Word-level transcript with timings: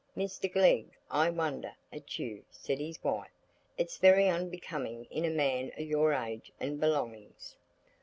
"Mr 0.17 0.51
Glegg, 0.51 0.89
I 1.11 1.29
wonder 1.29 1.75
at 1.93 2.17
you," 2.17 2.43
said 2.49 2.79
his 2.79 3.03
wife. 3.03 3.29
"It's 3.77 3.97
very 3.99 4.27
unbecoming 4.27 5.05
in 5.11 5.25
a 5.25 5.29
man 5.29 5.71
o' 5.77 5.81
your 5.83 6.11
age 6.11 6.51
and 6.59 6.79
belongings." 6.79 7.55